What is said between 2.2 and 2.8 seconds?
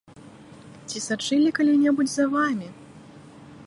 вамі?